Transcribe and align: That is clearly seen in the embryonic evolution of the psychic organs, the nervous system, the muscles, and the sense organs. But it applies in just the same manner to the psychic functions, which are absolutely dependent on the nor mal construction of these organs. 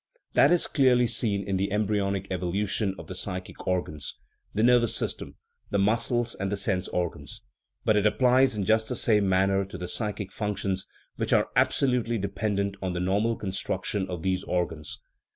That 0.33 0.49
is 0.51 0.65
clearly 0.65 1.05
seen 1.05 1.47
in 1.47 1.57
the 1.57 1.71
embryonic 1.71 2.25
evolution 2.31 2.95
of 2.97 3.05
the 3.05 3.13
psychic 3.13 3.67
organs, 3.67 4.15
the 4.51 4.63
nervous 4.63 4.95
system, 4.95 5.35
the 5.69 5.77
muscles, 5.77 6.33
and 6.33 6.51
the 6.51 6.57
sense 6.57 6.87
organs. 6.87 7.43
But 7.85 7.95
it 7.95 8.07
applies 8.07 8.55
in 8.57 8.65
just 8.65 8.89
the 8.89 8.95
same 8.95 9.29
manner 9.29 9.63
to 9.63 9.77
the 9.77 9.87
psychic 9.87 10.31
functions, 10.31 10.87
which 11.17 11.33
are 11.33 11.49
absolutely 11.55 12.17
dependent 12.17 12.77
on 12.81 12.93
the 12.93 12.99
nor 12.99 13.21
mal 13.21 13.35
construction 13.35 14.07
of 14.09 14.23
these 14.23 14.41
organs. 14.41 14.97